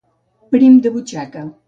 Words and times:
Prim 0.55 0.79
de 0.87 0.93
butxaca. 0.97 1.45